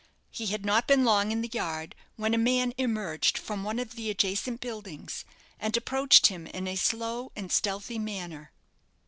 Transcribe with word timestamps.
He 0.31 0.47
had 0.47 0.65
not 0.65 0.87
been 0.87 1.05
long 1.05 1.31
in 1.31 1.43
the 1.43 1.51
yard, 1.53 1.93
when 2.15 2.33
a 2.33 2.37
man 2.39 2.73
emerged 2.75 3.37
from 3.37 3.63
one 3.63 3.77
of 3.77 3.93
the 3.95 4.09
adjacent 4.09 4.59
buildings, 4.59 5.25
and 5.59 5.77
approached 5.77 6.25
him 6.25 6.47
in 6.47 6.67
a 6.67 6.75
slow 6.75 7.31
and 7.35 7.51
stealthy 7.51 7.99
manner. 7.99 8.51